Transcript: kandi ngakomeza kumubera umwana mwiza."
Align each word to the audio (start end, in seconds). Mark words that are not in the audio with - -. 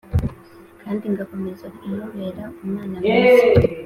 kandi 0.81 1.03
ngakomeza 1.13 1.65
kumubera 1.75 2.43
umwana 2.63 2.95
mwiza." 3.03 3.45